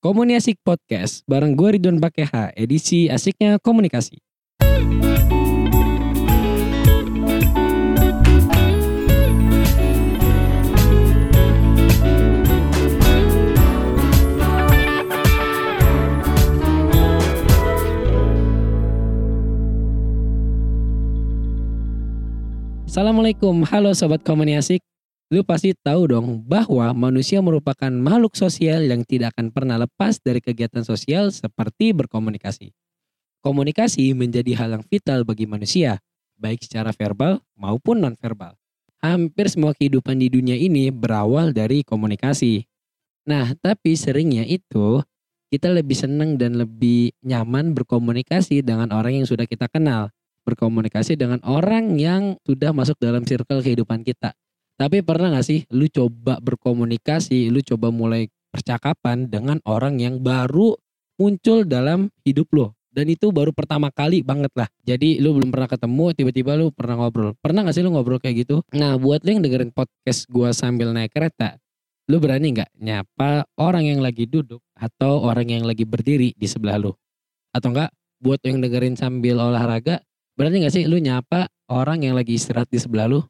Komunikasi 0.00 0.56
Podcast 0.64 1.28
bareng 1.28 1.52
gue 1.52 1.76
Ridwan 1.76 2.00
Pakeha, 2.00 2.56
edisi 2.56 3.12
asiknya 3.12 3.60
komunikasi. 3.60 4.16
Assalamualaikum, 22.88 23.68
halo 23.68 23.92
sobat 23.92 24.24
komunikasi. 24.24 24.80
Lu 25.30 25.46
pasti 25.46 25.70
tahu 25.78 26.10
dong 26.10 26.42
bahwa 26.42 26.90
manusia 26.90 27.38
merupakan 27.38 27.86
makhluk 27.86 28.34
sosial 28.34 28.82
yang 28.90 29.06
tidak 29.06 29.30
akan 29.38 29.54
pernah 29.54 29.78
lepas 29.78 30.18
dari 30.18 30.42
kegiatan 30.42 30.82
sosial 30.82 31.30
seperti 31.30 31.94
berkomunikasi. 31.94 32.74
Komunikasi 33.38 34.10
menjadi 34.10 34.58
hal 34.58 34.74
yang 34.74 34.84
vital 34.90 35.22
bagi 35.22 35.46
manusia, 35.46 36.02
baik 36.34 36.66
secara 36.66 36.90
verbal 36.90 37.38
maupun 37.54 38.02
nonverbal. 38.02 38.58
Hampir 39.06 39.46
semua 39.46 39.70
kehidupan 39.70 40.18
di 40.18 40.34
dunia 40.34 40.58
ini 40.58 40.90
berawal 40.90 41.54
dari 41.54 41.86
komunikasi. 41.86 42.66
Nah, 43.30 43.54
tapi 43.62 43.94
seringnya 43.94 44.42
itu 44.42 44.98
kita 45.46 45.70
lebih 45.70 45.94
senang 45.94 46.42
dan 46.42 46.58
lebih 46.58 47.14
nyaman 47.22 47.70
berkomunikasi 47.70 48.66
dengan 48.66 48.90
orang 48.90 49.22
yang 49.22 49.30
sudah 49.30 49.46
kita 49.46 49.70
kenal. 49.70 50.10
Berkomunikasi 50.42 51.14
dengan 51.14 51.38
orang 51.46 51.94
yang 52.02 52.34
sudah 52.42 52.74
masuk 52.74 52.98
dalam 52.98 53.22
circle 53.22 53.62
kehidupan 53.62 54.02
kita 54.02 54.34
tapi 54.80 55.04
pernah 55.04 55.36
gak 55.36 55.44
sih 55.44 55.68
lu 55.76 55.92
coba 55.92 56.40
berkomunikasi, 56.40 57.52
lu 57.52 57.60
coba 57.60 57.92
mulai 57.92 58.32
percakapan 58.48 59.28
dengan 59.28 59.60
orang 59.68 60.00
yang 60.00 60.24
baru 60.24 60.72
muncul 61.20 61.68
dalam 61.68 62.08
hidup 62.24 62.48
lo. 62.56 62.72
Dan 62.88 63.12
itu 63.12 63.28
baru 63.28 63.52
pertama 63.52 63.92
kali 63.92 64.24
banget 64.24 64.50
lah. 64.56 64.66
Jadi 64.82 65.20
lu 65.20 65.36
belum 65.36 65.52
pernah 65.52 65.68
ketemu, 65.68 66.16
tiba-tiba 66.16 66.56
lu 66.56 66.72
pernah 66.72 66.96
ngobrol. 66.96 67.36
Pernah 67.44 67.68
gak 67.68 67.76
sih 67.76 67.84
lu 67.84 67.92
ngobrol 67.92 68.16
kayak 68.24 68.48
gitu? 68.48 68.64
Nah 68.72 68.96
buat 68.96 69.20
lu 69.20 69.36
yang 69.36 69.44
dengerin 69.44 69.68
podcast 69.68 70.24
gua 70.32 70.56
sambil 70.56 70.96
naik 70.96 71.12
kereta, 71.12 71.60
lu 72.08 72.16
berani 72.16 72.56
gak 72.56 72.72
nyapa 72.80 73.44
orang 73.60 73.84
yang 73.84 74.00
lagi 74.00 74.24
duduk 74.24 74.64
atau 74.80 75.28
orang 75.28 75.60
yang 75.60 75.68
lagi 75.68 75.84
berdiri 75.84 76.32
di 76.32 76.48
sebelah 76.48 76.80
lu? 76.80 76.96
Atau 77.52 77.76
enggak 77.76 77.92
buat 78.16 78.40
yang 78.48 78.64
dengerin 78.64 78.96
sambil 78.96 79.44
olahraga, 79.44 80.00
berani 80.40 80.64
gak 80.64 80.72
sih 80.72 80.88
lu 80.88 80.96
nyapa 81.04 81.52
orang 81.68 82.00
yang 82.00 82.16
lagi 82.16 82.40
istirahat 82.40 82.72
di 82.72 82.80
sebelah 82.80 83.12
lu? 83.12 83.20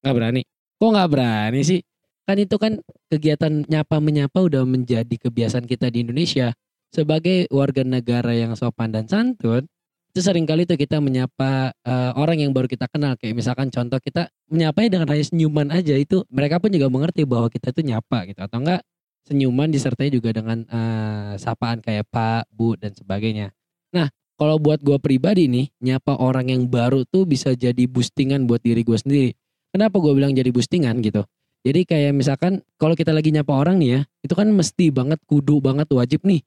Nggak 0.00 0.14
berani. 0.16 0.42
Kok 0.80 0.90
nggak 0.96 1.10
berani 1.12 1.60
sih? 1.60 1.80
Kan 2.24 2.36
itu 2.40 2.56
kan 2.56 2.72
kegiatan 3.10 3.66
nyapa 3.68 3.96
menyapa 4.00 4.38
udah 4.40 4.64
menjadi 4.64 5.16
kebiasaan 5.18 5.66
kita 5.68 5.92
di 5.92 6.06
Indonesia. 6.06 6.56
Sebagai 6.90 7.46
warga 7.54 7.86
negara 7.86 8.34
yang 8.34 8.58
sopan 8.58 8.90
dan 8.90 9.06
santun, 9.06 9.66
itu 10.10 10.20
sering 10.26 10.42
kali 10.42 10.66
tuh 10.66 10.74
kita 10.74 10.98
menyapa 10.98 11.70
uh, 11.86 12.10
orang 12.18 12.42
yang 12.42 12.50
baru 12.50 12.66
kita 12.66 12.90
kenal. 12.90 13.14
Kayak 13.14 13.38
misalkan 13.38 13.70
contoh 13.70 14.02
kita 14.02 14.26
menyapanya 14.50 14.98
dengan 14.98 15.06
hanya 15.14 15.24
senyuman 15.26 15.68
aja 15.70 15.94
itu 15.94 16.26
mereka 16.34 16.58
pun 16.58 16.74
juga 16.74 16.90
mengerti 16.90 17.22
bahwa 17.22 17.46
kita 17.46 17.70
itu 17.70 17.94
nyapa 17.94 18.26
gitu. 18.26 18.40
Atau 18.42 18.58
enggak 18.58 18.82
senyuman 19.30 19.70
disertai 19.70 20.10
juga 20.10 20.34
dengan 20.34 20.66
uh, 20.66 21.38
sapaan 21.38 21.78
kayak 21.78 22.10
Pak, 22.10 22.50
Bu 22.50 22.74
dan 22.74 22.90
sebagainya. 22.90 23.54
Nah, 23.94 24.10
kalau 24.34 24.58
buat 24.58 24.82
gue 24.82 24.98
pribadi 24.98 25.46
nih, 25.46 25.70
nyapa 25.78 26.18
orang 26.18 26.50
yang 26.50 26.66
baru 26.66 27.06
tuh 27.06 27.28
bisa 27.28 27.54
jadi 27.54 27.84
boostingan 27.86 28.48
buat 28.48 28.64
diri 28.64 28.82
gue 28.82 28.98
sendiri. 28.98 29.30
Kenapa 29.70 30.02
gue 30.02 30.12
bilang 30.14 30.34
jadi 30.34 30.50
boostingan 30.50 30.98
gitu? 31.02 31.22
Jadi 31.60 31.84
kayak 31.84 32.12
misalkan 32.16 32.64
kalau 32.80 32.96
kita 32.96 33.12
lagi 33.12 33.30
nyapa 33.30 33.52
orang 33.52 33.76
nih 33.78 33.90
ya, 33.94 34.00
itu 34.24 34.32
kan 34.32 34.48
mesti 34.48 34.88
banget 34.90 35.20
kudu 35.28 35.60
banget 35.60 35.86
wajib 35.92 36.24
nih. 36.24 36.40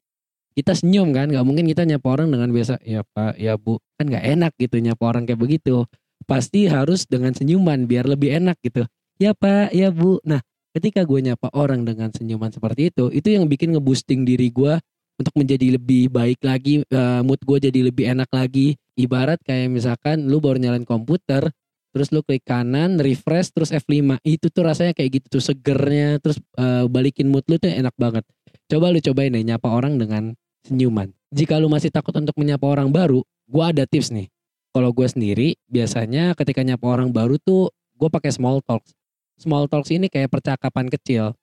Kita 0.54 0.74
senyum 0.74 1.14
kan, 1.14 1.30
nggak 1.34 1.46
mungkin 1.46 1.66
kita 1.66 1.86
nyapa 1.86 2.08
orang 2.14 2.30
dengan 2.30 2.50
biasa 2.54 2.82
ya 2.86 3.02
pak, 3.02 3.42
ya 3.42 3.58
bu, 3.58 3.82
kan 3.98 4.06
nggak 4.06 4.26
enak 4.38 4.52
gitu 4.58 4.78
nyapa 4.82 5.04
orang 5.06 5.24
kayak 5.26 5.42
begitu. 5.42 5.86
Pasti 6.26 6.70
harus 6.70 7.06
dengan 7.10 7.34
senyuman 7.34 7.86
biar 7.90 8.06
lebih 8.10 8.38
enak 8.38 8.58
gitu. 8.62 8.86
Ya 9.18 9.34
pak, 9.34 9.74
ya 9.74 9.90
bu. 9.90 10.22
Nah 10.26 10.42
ketika 10.74 11.06
gue 11.06 11.22
nyapa 11.22 11.54
orang 11.54 11.86
dengan 11.86 12.10
senyuman 12.10 12.50
seperti 12.50 12.90
itu, 12.90 13.14
itu 13.14 13.34
yang 13.34 13.46
bikin 13.46 13.78
ngeboosting 13.78 14.26
diri 14.26 14.50
gue 14.50 14.78
untuk 15.22 15.34
menjadi 15.38 15.78
lebih 15.78 16.10
baik 16.10 16.42
lagi, 16.42 16.82
uh, 16.90 17.22
mood 17.22 17.42
gue 17.46 17.58
jadi 17.70 17.80
lebih 17.90 18.10
enak 18.18 18.30
lagi. 18.34 18.78
Ibarat 18.94 19.42
kayak 19.46 19.74
misalkan 19.74 20.26
lu 20.30 20.38
baru 20.38 20.62
nyalain 20.62 20.86
komputer, 20.86 21.50
terus 21.94 22.10
lu 22.10 22.26
klik 22.26 22.42
kanan 22.42 22.98
refresh 22.98 23.54
terus 23.54 23.70
F5 23.70 24.18
itu 24.26 24.50
tuh 24.50 24.66
rasanya 24.66 24.98
kayak 24.98 25.22
gitu 25.22 25.40
tuh 25.40 25.44
segernya 25.54 26.18
terus 26.18 26.42
uh, 26.58 26.90
balikin 26.90 27.30
mood 27.30 27.46
lu 27.46 27.62
tuh 27.62 27.70
enak 27.70 27.94
banget. 27.96 28.26
Coba 28.66 28.90
lu 28.90 28.98
cobain 28.98 29.30
deh 29.30 29.46
nyapa 29.46 29.70
orang 29.70 30.02
dengan 30.02 30.34
senyuman. 30.66 31.14
Jika 31.30 31.62
lu 31.62 31.70
masih 31.70 31.94
takut 31.94 32.18
untuk 32.18 32.34
menyapa 32.36 32.66
orang 32.66 32.90
baru 32.90 33.22
gua 33.46 33.70
ada 33.70 33.86
tips 33.86 34.10
nih. 34.10 34.34
Kalau 34.74 34.90
gue 34.90 35.06
sendiri 35.06 35.54
biasanya 35.70 36.34
ketika 36.34 36.66
nyapa 36.66 36.82
orang 36.90 37.14
baru 37.14 37.38
tuh 37.38 37.70
gue 37.94 38.10
pakai 38.10 38.34
small 38.34 38.58
talks. 38.66 38.98
Small 39.38 39.70
talks 39.70 39.94
ini 39.94 40.10
kayak 40.10 40.34
percakapan 40.34 40.90
kecil. 40.90 41.38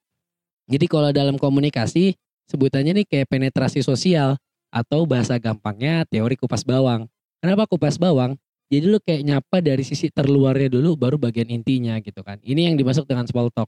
Jadi 0.67 0.91
kalau 0.91 1.15
dalam 1.15 1.39
komunikasi 1.39 2.19
sebutannya 2.51 3.03
nih 3.03 3.07
kayak 3.07 3.31
penetrasi 3.31 3.87
sosial 3.87 4.35
atau 4.75 5.07
bahasa 5.07 5.39
gampangnya 5.39 6.03
teori 6.11 6.35
kupas 6.35 6.67
bawang. 6.67 7.07
Kenapa 7.39 7.71
kupas 7.71 8.03
bawang 8.03 8.35
jadi 8.71 8.87
lu 8.87 9.03
kayak 9.03 9.23
nyapa 9.27 9.59
dari 9.59 9.83
sisi 9.83 10.15
terluarnya 10.15 10.71
dulu 10.71 10.95
baru 10.95 11.19
bagian 11.19 11.51
intinya 11.51 11.99
gitu 11.99 12.23
kan. 12.23 12.39
Ini 12.39 12.71
yang 12.71 12.79
dimasuk 12.79 13.03
dengan 13.11 13.27
small 13.27 13.51
talk. 13.51 13.67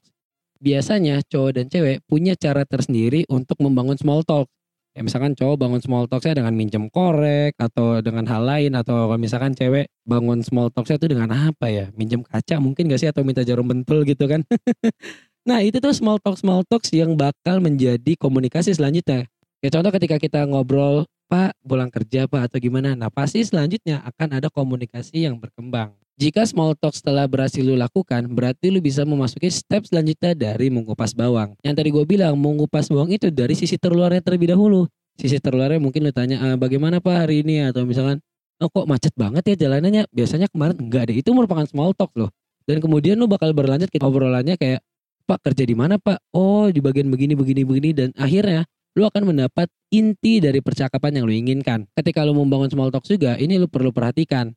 Biasanya 0.63 1.27
cowok 1.27 1.51
dan 1.59 1.67
cewek 1.67 2.07
punya 2.07 2.39
cara 2.39 2.63
tersendiri 2.63 3.27
untuk 3.27 3.59
membangun 3.59 3.99
small 3.99 4.23
talk. 4.23 4.47
Ya 4.95 5.03
misalkan 5.03 5.35
cowok 5.35 5.59
bangun 5.59 5.83
small 5.83 6.07
talk-nya 6.07 6.39
dengan 6.39 6.55
minjem 6.55 6.87
korek 6.87 7.59
atau 7.59 7.99
dengan 7.99 8.31
hal 8.31 8.47
lain 8.47 8.79
atau 8.79 9.11
misalkan 9.19 9.59
cewek 9.59 9.91
bangun 10.07 10.47
small 10.47 10.71
talk-nya 10.71 11.03
itu 11.03 11.11
dengan 11.11 11.35
apa 11.35 11.67
ya? 11.67 11.91
Minjem 11.99 12.23
kaca 12.23 12.63
mungkin 12.63 12.87
gak 12.87 13.03
sih 13.03 13.11
atau 13.11 13.27
minta 13.27 13.43
jarum 13.43 13.67
bentul 13.67 14.07
gitu 14.07 14.31
kan. 14.31 14.47
nah 15.49 15.59
itu 15.67 15.83
tuh 15.83 15.91
small 15.91 16.23
talk 16.23 16.39
small 16.39 16.63
talks 16.63 16.95
yang 16.95 17.19
bakal 17.19 17.59
menjadi 17.59 18.15
komunikasi 18.15 18.71
selanjutnya. 18.71 19.27
Ya 19.67 19.69
contoh 19.75 19.91
ketika 19.91 20.23
kita 20.23 20.47
ngobrol 20.47 21.11
Pak 21.33 21.57
pulang 21.65 21.89
kerja 21.89 22.29
Pak 22.29 22.53
atau 22.53 22.61
gimana. 22.61 22.93
Nah 22.93 23.09
pasti 23.09 23.41
selanjutnya 23.41 24.05
akan 24.05 24.37
ada 24.37 24.53
komunikasi 24.53 25.25
yang 25.25 25.41
berkembang. 25.41 25.97
Jika 26.21 26.45
small 26.45 26.77
talk 26.77 26.93
setelah 26.93 27.25
berhasil 27.25 27.65
lu 27.65 27.73
lakukan, 27.73 28.29
berarti 28.29 28.69
lu 28.69 28.85
bisa 28.85 29.01
memasuki 29.09 29.49
step 29.49 29.89
selanjutnya 29.89 30.37
dari 30.37 30.69
mengupas 30.69 31.17
bawang. 31.17 31.57
Yang 31.65 31.75
tadi 31.81 31.89
gue 31.89 32.05
bilang, 32.05 32.37
mengupas 32.37 32.93
bawang 32.93 33.09
itu 33.17 33.33
dari 33.33 33.57
sisi 33.57 33.81
terluarnya 33.81 34.21
terlebih 34.21 34.53
dahulu. 34.53 34.85
Sisi 35.17 35.41
terluarnya 35.41 35.81
mungkin 35.81 36.05
lu 36.05 36.13
tanya, 36.13 36.37
ah, 36.45 36.57
bagaimana 36.61 37.01
Pak 37.01 37.27
hari 37.27 37.41
ini? 37.41 37.65
Atau 37.65 37.89
misalkan, 37.89 38.21
oh 38.61 38.69
kok 38.69 38.85
macet 38.85 39.17
banget 39.17 39.57
ya 39.57 39.67
jalanannya? 39.67 40.05
Biasanya 40.13 40.53
kemarin 40.53 40.77
enggak 40.85 41.09
deh, 41.09 41.17
itu 41.17 41.33
merupakan 41.33 41.65
small 41.65 41.97
talk 41.97 42.13
loh. 42.13 42.29
Dan 42.69 42.85
kemudian 42.85 43.17
lu 43.17 43.25
bakal 43.25 43.57
berlanjut 43.57 43.89
ke 43.89 43.97
obrolannya 43.97 44.61
kayak, 44.61 44.85
Pak 45.25 45.49
kerja 45.49 45.65
di 45.65 45.73
mana 45.73 45.97
Pak? 45.97 46.29
Oh 46.37 46.69
di 46.69 46.85
bagian 46.85 47.09
begini, 47.09 47.33
begini, 47.33 47.65
begini. 47.65 47.91
Dan 47.97 48.09
akhirnya 48.21 48.69
lu 48.93 49.09
akan 49.09 49.33
mendapat 49.33 49.69
inti 49.89 50.41
dari 50.41 50.61
percakapan 50.61 51.21
yang 51.21 51.25
lu 51.29 51.33
inginkan. 51.33 51.89
Ketika 51.97 52.25
lu 52.25 52.37
membangun 52.37 52.69
small 52.69 52.93
talk 52.93 53.05
juga, 53.09 53.37
ini 53.41 53.57
lu 53.57 53.69
perlu 53.69 53.93
perhatikan. 53.93 54.53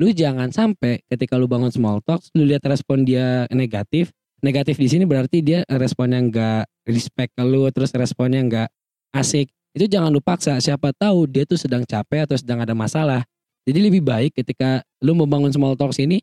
Lu 0.00 0.10
jangan 0.10 0.50
sampai 0.50 1.06
ketika 1.06 1.38
lu 1.38 1.46
bangun 1.46 1.70
small 1.70 2.02
talk, 2.02 2.24
lu 2.34 2.42
lihat 2.48 2.64
respon 2.66 3.06
dia 3.06 3.46
negatif. 3.52 4.10
Negatif 4.44 4.76
di 4.76 4.88
sini 4.90 5.08
berarti 5.08 5.40
dia 5.40 5.64
responnya 5.70 6.20
nggak 6.20 6.88
respect 6.90 7.32
ke 7.32 7.44
lu, 7.46 7.64
terus 7.72 7.94
responnya 7.96 8.40
nggak 8.44 8.68
asik. 9.16 9.48
Itu 9.72 9.86
jangan 9.88 10.10
lu 10.12 10.20
paksa, 10.20 10.58
siapa 10.60 10.92
tahu 10.92 11.30
dia 11.30 11.48
tuh 11.48 11.56
sedang 11.56 11.86
capek 11.86 12.28
atau 12.28 12.36
sedang 12.36 12.60
ada 12.60 12.76
masalah. 12.76 13.24
Jadi 13.64 13.80
lebih 13.80 14.04
baik 14.04 14.36
ketika 14.36 14.84
lu 15.00 15.16
membangun 15.16 15.48
small 15.48 15.78
talk 15.78 15.96
ini, 15.96 16.20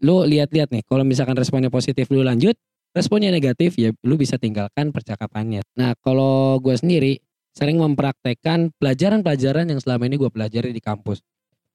lu 0.00 0.24
lihat-lihat 0.24 0.72
nih, 0.72 0.82
kalau 0.88 1.04
misalkan 1.04 1.36
responnya 1.36 1.68
positif 1.68 2.08
lu 2.08 2.24
lanjut, 2.24 2.56
responnya 2.94 3.30
negatif 3.30 3.78
ya 3.78 3.94
lu 4.02 4.18
bisa 4.18 4.36
tinggalkan 4.36 4.90
percakapannya. 4.90 5.62
Nah 5.78 5.94
kalau 6.02 6.58
gue 6.58 6.74
sendiri 6.74 7.22
sering 7.54 7.78
mempraktekkan 7.82 8.70
pelajaran-pelajaran 8.78 9.70
yang 9.70 9.80
selama 9.82 10.06
ini 10.06 10.16
gue 10.18 10.30
pelajari 10.30 10.70
di 10.70 10.82
kampus. 10.82 11.22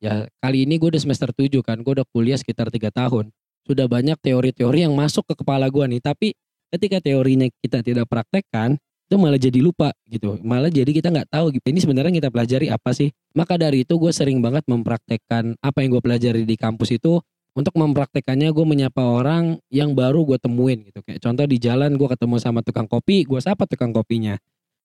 Ya 0.03 0.27
kali 0.43 0.67
ini 0.67 0.75
gue 0.79 0.91
udah 0.91 1.01
semester 1.01 1.31
7 1.31 1.51
kan, 1.63 1.79
gue 1.81 1.93
udah 1.95 2.07
kuliah 2.11 2.39
sekitar 2.39 2.71
tiga 2.71 2.91
tahun. 2.91 3.31
Sudah 3.65 3.89
banyak 3.89 4.19
teori-teori 4.21 4.85
yang 4.85 4.93
masuk 4.93 5.25
ke 5.25 5.41
kepala 5.41 5.65
gue 5.71 5.85
nih, 5.97 6.01
tapi 6.03 6.37
ketika 6.69 7.01
teorinya 7.01 7.49
kita 7.63 7.81
tidak 7.81 8.05
praktekkan, 8.05 8.77
itu 9.05 9.15
malah 9.21 9.37
jadi 9.37 9.59
lupa 9.61 9.93
gitu. 10.09 10.37
Malah 10.41 10.69
jadi 10.69 10.89
kita 10.89 11.13
nggak 11.13 11.29
tahu 11.29 11.53
gitu. 11.53 11.65
Ini 11.69 11.79
sebenarnya 11.81 12.13
kita 12.13 12.29
pelajari 12.33 12.67
apa 12.73 12.91
sih? 12.93 13.13
Maka 13.37 13.57
dari 13.57 13.85
itu 13.85 13.97
gue 13.97 14.09
sering 14.09 14.41
banget 14.41 14.65
mempraktekkan 14.65 15.57
apa 15.61 15.77
yang 15.81 15.97
gue 15.97 16.03
pelajari 16.03 16.41
di 16.43 16.57
kampus 16.57 16.97
itu 16.97 17.21
untuk 17.55 17.71
mempraktekannya 17.79 18.51
gue 18.51 18.65
menyapa 18.67 18.99
orang 18.99 19.63
yang 19.71 19.95
baru 19.95 20.27
gue 20.27 20.37
temuin 20.37 20.83
gitu. 20.91 20.99
Kayak 21.07 21.23
contoh 21.23 21.45
di 21.47 21.57
jalan 21.57 21.95
gue 21.95 22.07
ketemu 22.11 22.35
sama 22.37 22.59
tukang 22.59 22.85
kopi 22.85 23.23
gue 23.23 23.39
sapa 23.39 23.63
tukang 23.63 23.95
kopinya. 23.95 24.35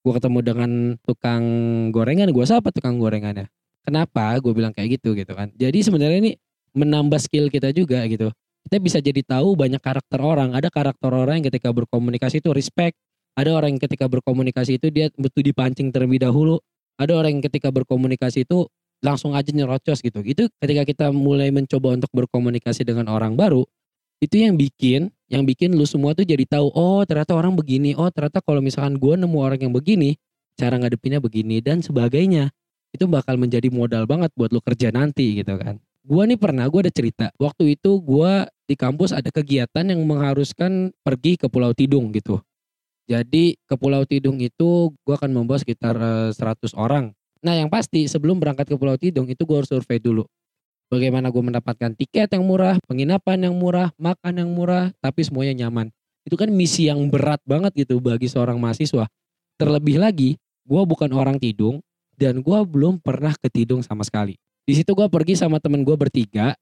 Gue 0.00 0.12
ketemu 0.16 0.38
dengan 0.40 0.70
tukang 1.04 1.44
gorengan 1.90 2.30
gue 2.30 2.46
sapa 2.46 2.70
tukang 2.70 2.96
gorengannya. 3.02 3.50
Kenapa 3.82 4.38
gue 4.38 4.54
bilang 4.54 4.70
kayak 4.70 5.02
gitu 5.02 5.18
gitu 5.18 5.34
kan? 5.34 5.50
Jadi 5.58 5.82
sebenarnya 5.82 6.18
ini 6.22 6.32
menambah 6.78 7.18
skill 7.18 7.50
kita 7.50 7.74
juga 7.74 8.06
gitu. 8.06 8.30
Kita 8.70 8.76
bisa 8.78 9.02
jadi 9.02 9.18
tahu 9.26 9.58
banyak 9.58 9.82
karakter 9.82 10.22
orang. 10.22 10.54
Ada 10.54 10.70
karakter 10.70 11.10
orang 11.10 11.42
yang 11.42 11.46
ketika 11.50 11.74
berkomunikasi 11.74 12.38
itu 12.38 12.54
respect. 12.54 12.94
Ada 13.34 13.50
orang 13.50 13.74
yang 13.74 13.82
ketika 13.82 14.06
berkomunikasi 14.06 14.78
itu 14.78 14.94
dia 14.94 15.10
betul 15.18 15.42
dipancing 15.42 15.90
terlebih 15.90 16.22
dahulu. 16.22 16.62
Ada 17.00 17.18
orang 17.18 17.40
yang 17.40 17.44
ketika 17.50 17.72
berkomunikasi 17.72 18.46
itu 18.46 18.70
langsung 19.00 19.32
aja 19.36 19.48
nyerocos 19.50 20.04
gitu. 20.04 20.20
Itu 20.24 20.48
ketika 20.60 20.84
kita 20.84 21.06
mulai 21.12 21.48
mencoba 21.52 21.96
untuk 21.96 22.12
berkomunikasi 22.12 22.84
dengan 22.84 23.08
orang 23.08 23.36
baru, 23.36 23.64
itu 24.20 24.36
yang 24.36 24.56
bikin, 24.60 25.08
yang 25.32 25.48
bikin 25.48 25.72
lu 25.72 25.88
semua 25.88 26.12
tuh 26.12 26.28
jadi 26.28 26.44
tahu, 26.44 26.68
oh 26.76 27.00
ternyata 27.08 27.32
orang 27.32 27.56
begini, 27.56 27.96
oh 27.96 28.12
ternyata 28.12 28.44
kalau 28.44 28.60
misalkan 28.60 29.00
gue 29.00 29.14
nemu 29.16 29.38
orang 29.40 29.60
yang 29.60 29.72
begini, 29.72 30.20
cara 30.60 30.76
ngadepinnya 30.76 31.24
begini 31.24 31.64
dan 31.64 31.80
sebagainya. 31.80 32.52
Itu 32.92 33.08
bakal 33.08 33.40
menjadi 33.40 33.72
modal 33.72 34.04
banget 34.04 34.34
buat 34.36 34.52
lu 34.52 34.60
kerja 34.60 34.92
nanti 34.92 35.40
gitu 35.40 35.56
kan. 35.56 35.80
Gua 36.00 36.24
nih 36.24 36.40
pernah, 36.40 36.66
gue 36.66 36.80
ada 36.88 36.92
cerita. 36.92 37.26
Waktu 37.38 37.78
itu 37.78 38.00
gue 38.02 38.32
di 38.66 38.74
kampus 38.74 39.14
ada 39.14 39.28
kegiatan 39.30 39.84
yang 39.84 40.00
mengharuskan 40.02 40.90
pergi 41.04 41.38
ke 41.38 41.46
Pulau 41.46 41.70
Tidung 41.76 42.10
gitu. 42.10 42.40
Jadi 43.06 43.58
ke 43.62 43.74
Pulau 43.78 44.02
Tidung 44.08 44.42
itu 44.42 44.90
gue 44.90 45.14
akan 45.14 45.30
membawa 45.30 45.62
sekitar 45.62 45.94
100 46.34 46.34
eh, 46.36 46.74
orang. 46.74 47.14
Nah 47.40 47.56
yang 47.56 47.72
pasti 47.72 48.04
sebelum 48.04 48.36
berangkat 48.36 48.68
ke 48.68 48.76
Pulau 48.76 49.00
Tidung 49.00 49.24
itu 49.28 49.42
gue 49.48 49.56
harus 49.56 49.70
survei 49.70 49.96
dulu. 49.96 50.28
Bagaimana 50.90 51.30
gue 51.30 51.38
mendapatkan 51.38 51.94
tiket 51.94 52.34
yang 52.34 52.42
murah, 52.42 52.76
penginapan 52.84 53.46
yang 53.46 53.54
murah, 53.54 53.94
makan 53.94 54.42
yang 54.42 54.50
murah, 54.50 54.90
tapi 54.98 55.22
semuanya 55.22 55.66
nyaman. 55.66 55.86
Itu 56.26 56.34
kan 56.34 56.50
misi 56.50 56.90
yang 56.90 57.06
berat 57.08 57.38
banget 57.46 57.86
gitu 57.86 58.02
bagi 58.02 58.26
seorang 58.26 58.58
mahasiswa. 58.58 59.06
Terlebih 59.54 60.02
lagi, 60.02 60.34
gue 60.66 60.82
bukan 60.82 61.14
orang 61.14 61.38
Tidung 61.38 61.78
dan 62.18 62.42
gue 62.42 62.58
belum 62.66 62.98
pernah 63.00 63.32
ke 63.38 63.48
Tidung 63.48 63.80
sama 63.86 64.02
sekali. 64.02 64.34
Di 64.66 64.76
situ 64.76 64.92
gue 64.92 65.06
pergi 65.06 65.38
sama 65.38 65.62
temen 65.62 65.86
gue 65.86 65.94
bertiga. 65.94 66.52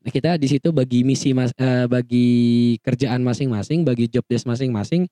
Nah, 0.00 0.10
kita 0.12 0.40
di 0.40 0.48
situ 0.48 0.72
bagi 0.72 1.04
misi 1.04 1.36
mas, 1.36 1.52
uh, 1.60 1.84
bagi 1.84 2.76
kerjaan 2.80 3.20
masing-masing, 3.20 3.84
bagi 3.84 4.08
job 4.08 4.24
desk 4.28 4.48
masing-masing 4.48 5.04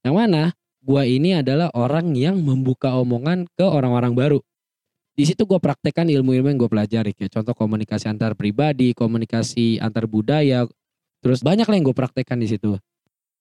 yang 0.00 0.16
mana 0.16 0.56
gue 0.80 1.02
ini 1.04 1.36
adalah 1.36 1.68
orang 1.76 2.16
yang 2.16 2.40
membuka 2.40 2.96
omongan 2.96 3.44
ke 3.52 3.64
orang-orang 3.64 4.16
baru. 4.16 4.38
Di 5.14 5.24
situ 5.28 5.44
gue 5.44 5.58
praktekkan 5.60 6.08
ilmu-ilmu 6.08 6.48
yang 6.48 6.58
gue 6.60 6.70
pelajari. 6.70 7.12
Kayak 7.12 7.40
contoh 7.40 7.54
komunikasi 7.54 8.08
antar 8.08 8.32
pribadi, 8.38 8.96
komunikasi 8.96 9.82
antar 9.82 10.06
budaya. 10.06 10.64
Terus 11.20 11.44
banyak 11.44 11.68
lah 11.68 11.76
yang 11.76 11.86
gue 11.90 11.96
praktekkan 11.96 12.40
di 12.40 12.48
situ. 12.48 12.78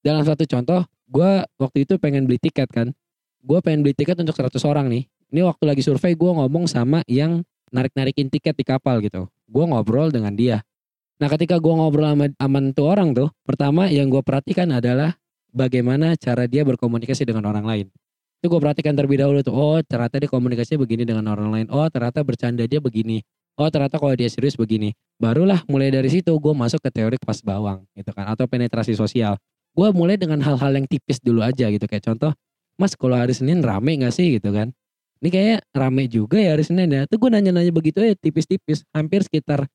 Dalam 0.03 0.23
satu 0.23 0.43
contoh, 0.43 0.83
gue 1.07 1.31
waktu 1.59 1.77
itu 1.87 1.95
pengen 2.01 2.27
beli 2.27 2.39
tiket 2.39 2.67
kan. 2.71 2.91
Gue 3.39 3.63
pengen 3.63 3.87
beli 3.87 3.95
tiket 3.95 4.19
untuk 4.19 4.35
100 4.35 4.59
orang 4.67 4.91
nih. 4.91 5.07
Ini 5.29 5.45
waktu 5.45 5.63
lagi 5.69 5.85
survei 5.85 6.17
gue 6.17 6.31
ngomong 6.31 6.65
sama 6.65 7.05
yang 7.05 7.45
narik-narikin 7.69 8.27
tiket 8.33 8.57
di 8.57 8.65
kapal 8.65 8.99
gitu. 8.99 9.29
Gue 9.45 9.63
ngobrol 9.63 10.09
dengan 10.09 10.33
dia. 10.33 10.65
Nah 11.19 11.27
ketika 11.27 11.59
gue 11.59 11.73
ngobrol 11.73 12.15
sama 12.15 12.25
aman 12.39 12.71
tuh 12.73 12.87
orang 12.89 13.13
tuh, 13.13 13.29
pertama 13.45 13.91
yang 13.91 14.09
gue 14.09 14.23
perhatikan 14.23 14.71
adalah 14.71 15.15
bagaimana 15.51 16.15
cara 16.15 16.47
dia 16.47 16.65
berkomunikasi 16.65 17.27
dengan 17.27 17.45
orang 17.51 17.65
lain. 17.67 17.87
Itu 18.39 18.47
gue 18.47 18.59
perhatikan 18.59 18.95
terlebih 18.95 19.19
dahulu 19.19 19.43
tuh, 19.43 19.51
oh 19.51 19.79
ternyata 19.83 20.15
dia 20.15 20.31
komunikasinya 20.31 20.79
begini 20.79 21.03
dengan 21.03 21.27
orang 21.31 21.51
lain. 21.51 21.67
Oh 21.69 21.83
ternyata 21.91 22.23
bercanda 22.23 22.63
dia 22.63 22.79
begini. 22.79 23.19
Oh 23.59 23.67
ternyata 23.67 23.99
kalau 23.99 24.15
dia 24.15 24.31
serius 24.31 24.55
begini. 24.55 24.95
Barulah 25.19 25.61
mulai 25.67 25.91
dari 25.91 26.07
situ 26.07 26.31
gue 26.31 26.53
masuk 26.55 26.79
ke 26.79 26.89
teori 26.89 27.19
pas 27.19 27.35
bawang 27.43 27.83
gitu 27.93 28.15
kan. 28.15 28.31
Atau 28.31 28.47
penetrasi 28.47 28.95
sosial. 28.95 29.35
Gue 29.75 29.91
mulai 29.91 30.15
dengan 30.15 30.39
hal-hal 30.39 30.71
yang 30.71 30.87
tipis 30.87 31.19
dulu 31.19 31.43
aja 31.43 31.67
gitu. 31.67 31.83
Kayak 31.83 32.15
contoh, 32.15 32.31
mas 32.79 32.95
kalau 32.95 33.19
hari 33.19 33.35
Senin 33.35 33.59
rame 33.59 33.99
gak 33.99 34.15
sih 34.15 34.39
gitu 34.39 34.55
kan. 34.55 34.71
Ini 35.19 35.29
kayak 35.29 35.59
rame 35.75 36.07
juga 36.07 36.39
ya 36.39 36.55
hari 36.55 36.63
Senin 36.63 36.87
ya. 36.87 37.03
Tuh 37.11 37.19
gue 37.19 37.27
nanya-nanya 37.27 37.75
begitu 37.75 37.99
ya 37.99 38.15
tipis-tipis. 38.15 38.87
Hampir 38.95 39.27
sekitar 39.27 39.67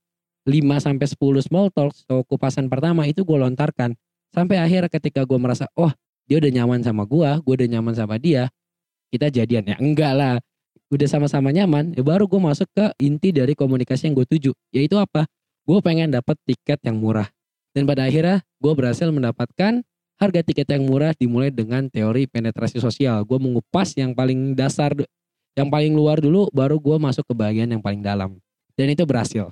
5 0.49 0.57
sampai 0.81 1.05
10 1.05 1.45
small 1.45 1.69
talk. 1.69 1.93
So 1.93 2.25
kupasan 2.25 2.73
pertama 2.73 3.05
itu 3.05 3.29
gue 3.29 3.37
lontarkan 3.37 3.93
Sampai 4.35 4.59
akhir 4.59 4.91
ketika 4.91 5.23
gue 5.23 5.39
merasa, 5.39 5.71
oh 5.79 5.95
dia 6.29 6.37
udah 6.41 6.51
nyaman 6.51 6.81
sama 6.81 7.03
gue, 7.05 7.31
gue 7.45 7.55
udah 7.65 7.69
nyaman 7.79 7.95
sama 7.95 8.17
dia, 8.17 8.49
kita 9.13 9.31
jadian 9.31 9.65
ya 9.69 9.77
enggak 9.79 10.13
lah. 10.15 10.35
Udah 10.93 11.09
sama-sama 11.11 11.51
nyaman, 11.51 11.97
ya 11.97 12.05
baru 12.05 12.29
gue 12.29 12.39
masuk 12.39 12.69
ke 12.71 12.87
inti 13.03 13.35
dari 13.35 13.57
komunikasi 13.57 14.07
yang 14.07 14.15
gue 14.15 14.27
tuju. 14.29 14.53
Yaitu 14.71 14.95
apa? 15.01 15.27
Gue 15.65 15.81
pengen 15.81 16.13
dapat 16.13 16.37
tiket 16.45 16.79
yang 16.85 17.01
murah. 17.01 17.27
Dan 17.75 17.89
pada 17.89 18.07
akhirnya 18.07 18.45
gue 18.63 18.73
berhasil 18.77 19.09
mendapatkan 19.11 19.83
harga 20.21 20.41
tiket 20.45 20.69
yang 20.71 20.87
murah 20.87 21.11
dimulai 21.17 21.51
dengan 21.51 21.91
teori 21.91 22.31
penetrasi 22.31 22.79
sosial. 22.79 23.27
Gue 23.27 23.43
mengupas 23.43 23.97
yang 23.99 24.15
paling 24.15 24.55
dasar, 24.55 24.95
yang 25.59 25.67
paling 25.73 25.97
luar 25.97 26.23
dulu, 26.23 26.47
baru 26.55 26.79
gue 26.79 26.97
masuk 27.01 27.27
ke 27.27 27.35
bagian 27.35 27.75
yang 27.75 27.83
paling 27.83 28.05
dalam. 28.05 28.39
Dan 28.79 28.95
itu 28.95 29.03
berhasil. 29.03 29.51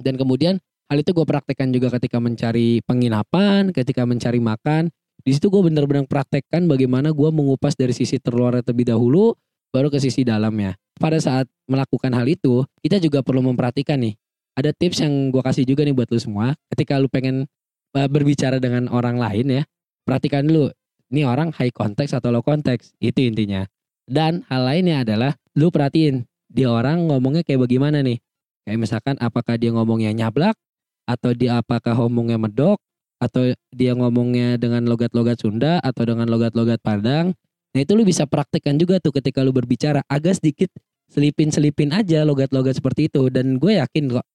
Dan 0.00 0.18
kemudian 0.18 0.58
Hal 0.88 1.04
itu 1.04 1.12
gue 1.12 1.26
praktekkan 1.28 1.68
juga 1.68 1.92
ketika 2.00 2.16
mencari 2.16 2.80
penginapan, 2.80 3.76
ketika 3.76 4.08
mencari 4.08 4.40
makan. 4.40 4.88
Di 5.28 5.36
situ 5.36 5.52
gue 5.52 5.60
benar-benar 5.60 6.08
praktekkan 6.08 6.64
bagaimana 6.64 7.12
gue 7.12 7.28
mengupas 7.28 7.76
dari 7.76 7.92
sisi 7.92 8.16
terluar 8.16 8.64
terlebih 8.64 8.88
dahulu, 8.88 9.36
baru 9.68 9.92
ke 9.92 10.00
sisi 10.00 10.24
dalamnya. 10.24 10.72
Pada 10.96 11.20
saat 11.20 11.44
melakukan 11.68 12.16
hal 12.16 12.24
itu, 12.24 12.64
kita 12.80 12.96
juga 12.96 13.20
perlu 13.20 13.44
memperhatikan 13.44 14.00
nih. 14.00 14.16
Ada 14.56 14.72
tips 14.72 15.04
yang 15.04 15.28
gue 15.28 15.44
kasih 15.44 15.68
juga 15.68 15.84
nih 15.84 15.92
buat 15.92 16.08
lu 16.08 16.16
semua. 16.16 16.56
Ketika 16.72 16.96
lu 16.96 17.12
pengen 17.12 17.44
uh, 17.92 18.08
berbicara 18.08 18.56
dengan 18.56 18.88
orang 18.88 19.20
lain 19.20 19.52
ya, 19.52 19.62
perhatikan 20.08 20.48
dulu. 20.48 20.72
Ini 21.12 21.28
orang 21.28 21.52
high 21.52 21.76
context 21.76 22.16
atau 22.16 22.32
low 22.32 22.40
context. 22.40 22.96
Itu 22.96 23.20
intinya. 23.20 23.68
Dan 24.08 24.48
hal 24.48 24.64
lainnya 24.64 25.04
adalah 25.04 25.36
lu 25.52 25.68
perhatiin 25.68 26.24
dia 26.48 26.72
orang 26.72 27.04
ngomongnya 27.04 27.44
kayak 27.44 27.68
bagaimana 27.68 28.00
nih. 28.00 28.16
Kayak 28.64 28.80
misalkan 28.80 29.20
apakah 29.20 29.60
dia 29.60 29.76
ngomongnya 29.76 30.08
nyablak 30.16 30.56
atau 31.04 31.36
dia 31.36 31.60
apakah 31.60 31.92
ngomongnya 32.00 32.40
medok 32.40 32.80
atau 33.18 33.50
dia 33.74 33.92
ngomongnya 33.94 34.56
dengan 34.56 34.86
logat-logat 34.86 35.42
Sunda 35.42 35.82
atau 35.82 36.06
dengan 36.06 36.30
logat-logat 36.30 36.78
Padang. 36.82 37.34
Nah 37.74 37.80
itu 37.82 37.92
lu 37.98 38.06
bisa 38.06 38.24
praktekkan 38.24 38.78
juga 38.78 39.02
tuh 39.02 39.12
ketika 39.14 39.42
lu 39.42 39.50
berbicara 39.52 40.02
agak 40.06 40.38
sedikit 40.38 40.70
selipin-selipin 41.10 41.90
aja 41.92 42.22
logat-logat 42.22 42.78
seperti 42.78 43.10
itu 43.10 43.28
dan 43.32 43.56
gue 43.56 43.80
yakin 43.80 44.12
kok 44.12 44.26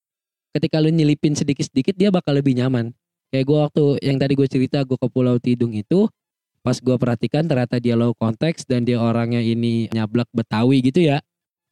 ketika 0.53 0.77
lu 0.81 0.93
nyelipin 0.93 1.33
sedikit-sedikit 1.33 1.97
dia 1.97 2.13
bakal 2.13 2.37
lebih 2.37 2.53
nyaman. 2.53 2.93
Kayak 3.33 3.45
gue 3.49 3.57
waktu 3.57 3.83
yang 4.05 4.17
tadi 4.21 4.33
gue 4.37 4.45
cerita 4.45 4.85
gue 4.85 4.93
ke 4.93 5.07
Pulau 5.09 5.41
Tidung 5.41 5.73
itu 5.73 6.05
pas 6.61 6.77
gue 6.77 6.95
perhatikan 6.95 7.43
ternyata 7.43 7.81
dia 7.81 7.97
low 7.97 8.13
konteks 8.15 8.69
dan 8.69 8.85
dia 8.85 9.01
orangnya 9.01 9.41
ini 9.41 9.89
nyablak 9.89 10.29
Betawi 10.31 10.85
gitu 10.85 11.01
ya. 11.01 11.17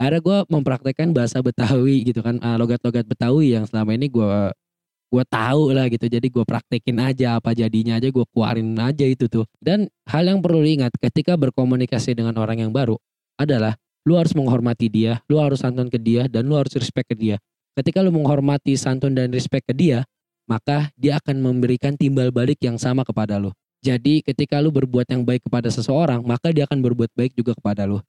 Ada 0.02 0.18
gue 0.18 0.50
mempraktekkan 0.50 1.13
bahasa 1.13 1.46
Betawi 1.46 2.02
gitu 2.02 2.25
kan, 2.25 2.42
ah, 2.42 2.58
logat-logat 2.58 3.06
Betawi 3.06 3.54
yang 3.54 3.69
selama 3.69 3.94
ini 3.94 4.10
gue 4.10 4.50
gue 5.12 5.24
tahu 5.28 5.75
lah 5.75 5.92
gitu 5.92 6.08
jadi 6.08 6.24
gue 6.24 6.46
praktekin 6.48 6.96
aja 7.04 7.36
apa 7.36 7.52
jadinya 7.52 8.00
aja 8.00 8.08
gue 8.08 8.25
keluarin 8.31 8.72
aja 8.80 9.04
itu 9.04 9.28
tuh. 9.28 9.44
Dan 9.60 9.92
hal 10.08 10.24
yang 10.24 10.40
perlu 10.40 10.63
diingat 10.63 10.96
ketika 10.96 11.36
berkomunikasi 11.36 12.16
dengan 12.16 12.31
orang 12.40 12.63
yang 12.63 12.72
baru 12.72 12.96
adalah 13.36 13.75
lu 14.08 14.16
harus 14.16 14.31
menghormati 14.34 14.88
dia 14.88 15.20
lu 15.27 15.38
harus 15.38 15.62
santun 15.62 15.91
ke 15.91 16.00
dia 16.00 16.32
dan 16.32 16.48
lu 16.48 16.56
harus 16.56 16.72
respect 16.80 17.12
ke 17.12 17.15
dia. 17.20 17.36
Ketika 17.75 18.00
lu 18.00 18.15
menghormati 18.15 18.80
santun 18.80 19.12
dan 19.12 19.36
respect 19.36 19.68
ke 19.68 19.75
dia 19.75 20.08
maka 20.48 20.88
dia 20.96 21.20
akan 21.20 21.44
memberikan 21.44 22.00
timbal 22.00 22.32
balik 22.32 22.63
yang 22.63 22.80
sama 22.80 23.03
kepada 23.03 23.36
lu. 23.36 23.51
Jadi 23.84 24.24
ketika 24.24 24.63
lu 24.63 24.72
berbuat 24.72 25.12
yang 25.12 25.27
baik 25.27 25.44
kepada 25.44 25.68
seseorang 25.68 26.24
maka 26.24 26.56
dia 26.56 26.63
akan 26.63 26.80
berbuat 26.80 27.12
baik 27.20 27.36
juga 27.36 27.51
kepada 27.51 27.84
lu. 27.84 28.00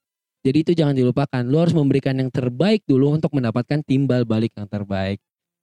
Jadi 0.47 0.59
itu 0.71 0.73
jangan 0.75 0.95
dilupakan. 0.95 1.43
Lu 1.47 1.59
harus 1.59 1.75
memberikan 1.75 2.15
yang 2.19 2.31
terbaik 2.31 2.83
dulu 2.87 3.15
untuk 3.15 3.35
mendapatkan 3.35 3.83
timbal 3.83 4.23
balik 4.23 4.55
yang 4.55 4.71
terbaik 4.71 5.19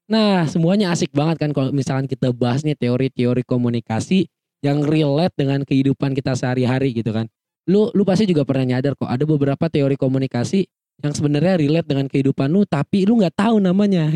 Nah, 0.09 0.49
semuanya 0.49 0.89
asik 0.89 1.13
banget 1.13 1.37
kan 1.37 1.53
kalau 1.53 1.69
misalkan 1.69 2.09
kita 2.09 2.33
bahas 2.33 2.65
nih 2.65 2.73
teori-teori 2.73 3.45
komunikasi 3.45 4.25
yang 4.65 4.81
relate 4.81 5.37
dengan 5.37 5.61
kehidupan 5.61 6.17
kita 6.17 6.33
sehari-hari 6.33 6.97
gitu 6.97 7.13
kan. 7.13 7.29
Lu 7.69 7.93
lu 7.93 8.01
pasti 8.01 8.25
juga 8.25 8.41
pernah 8.41 8.65
nyadar 8.73 8.97
kok 8.97 9.05
ada 9.05 9.21
beberapa 9.21 9.69
teori 9.69 9.93
komunikasi 9.93 10.65
yang 11.05 11.13
sebenarnya 11.13 11.61
relate 11.61 11.87
dengan 11.87 12.09
kehidupan 12.09 12.49
lu 12.49 12.65
tapi 12.65 13.05
lu 13.05 13.21
nggak 13.21 13.37
tahu 13.37 13.61
namanya. 13.61 14.09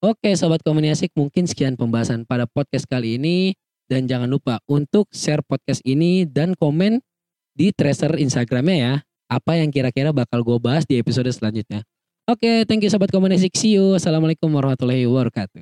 Oke, 0.00 0.32
sobat 0.32 0.64
komunikasi 0.64 1.12
mungkin 1.12 1.44
sekian 1.44 1.76
pembahasan 1.76 2.24
pada 2.24 2.48
podcast 2.48 2.88
kali 2.88 3.20
ini 3.20 3.52
dan 3.84 4.08
jangan 4.08 4.32
lupa 4.32 4.64
untuk 4.64 5.12
share 5.12 5.44
podcast 5.44 5.84
ini 5.84 6.24
dan 6.24 6.56
komen 6.56 7.04
di 7.52 7.68
tracer 7.76 8.16
Instagramnya 8.16 8.76
ya. 8.80 8.94
Apa 9.28 9.60
yang 9.60 9.68
kira-kira 9.68 10.12
bakal 10.12 10.40
gue 10.40 10.56
bahas 10.56 10.88
di 10.88 10.96
episode 10.96 11.28
selanjutnya. 11.28 11.84
Oke, 12.24 12.40
okay, 12.40 12.56
thank 12.64 12.80
you 12.80 12.88
sobat 12.88 13.12
komunikasi. 13.12 13.52
See 13.52 13.76
you. 13.76 14.00
Assalamualaikum 14.00 14.48
warahmatullahi 14.48 15.04
wabarakatuh. 15.04 15.60